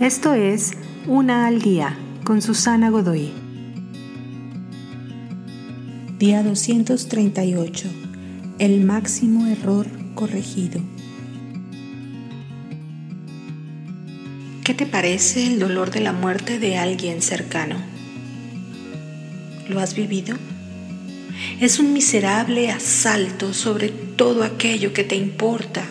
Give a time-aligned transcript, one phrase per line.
[0.00, 0.72] Esto es
[1.06, 3.32] Una al Día con Susana Godoy.
[6.18, 7.88] Día 238.
[8.58, 10.82] El máximo error corregido.
[14.64, 17.76] ¿Qué te parece el dolor de la muerte de alguien cercano?
[19.70, 20.36] ¿Lo has vivido?
[21.58, 25.86] Es un miserable asalto sobre todo aquello que te importa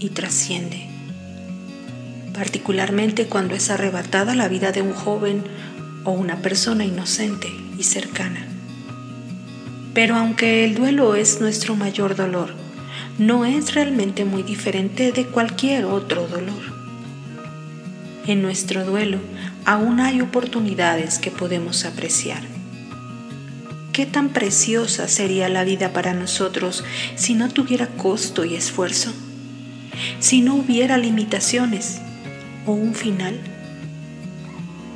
[0.00, 0.93] y trasciende
[2.34, 5.42] particularmente cuando es arrebatada la vida de un joven
[6.04, 7.48] o una persona inocente
[7.78, 8.46] y cercana.
[9.94, 12.54] Pero aunque el duelo es nuestro mayor dolor,
[13.18, 16.74] no es realmente muy diferente de cualquier otro dolor.
[18.26, 19.18] En nuestro duelo
[19.64, 22.42] aún hay oportunidades que podemos apreciar.
[23.92, 26.82] ¿Qué tan preciosa sería la vida para nosotros
[27.14, 29.12] si no tuviera costo y esfuerzo?
[30.18, 32.00] Si no hubiera limitaciones
[32.66, 33.38] o un final.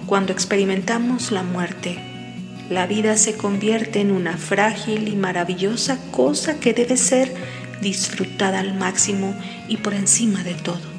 [0.07, 1.99] Cuando experimentamos la muerte,
[2.71, 7.35] la vida se convierte en una frágil y maravillosa cosa que debe ser
[7.81, 9.35] disfrutada al máximo
[9.69, 10.99] y por encima de todo.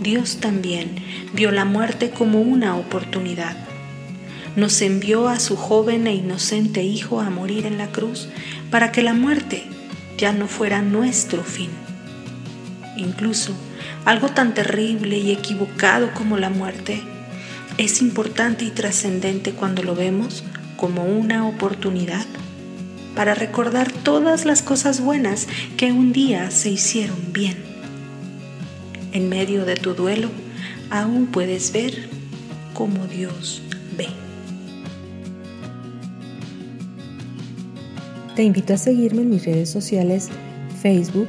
[0.00, 0.96] Dios también
[1.32, 3.56] vio la muerte como una oportunidad.
[4.56, 8.28] Nos envió a su joven e inocente Hijo a morir en la cruz
[8.70, 9.64] para que la muerte
[10.18, 11.85] ya no fuera nuestro fin.
[12.96, 13.52] Incluso
[14.04, 17.02] algo tan terrible y equivocado como la muerte
[17.78, 20.44] es importante y trascendente cuando lo vemos
[20.76, 22.24] como una oportunidad
[23.14, 27.56] para recordar todas las cosas buenas que un día se hicieron bien.
[29.12, 30.30] En medio de tu duelo,
[30.90, 32.08] aún puedes ver
[32.74, 33.62] como Dios
[33.96, 34.08] ve.
[38.34, 40.28] Te invito a seguirme en mis redes sociales
[40.82, 41.28] Facebook,